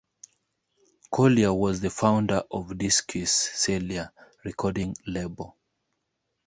[1.11, 4.09] Collier was the founder of the "Disques Cellier"
[4.43, 5.55] recording label.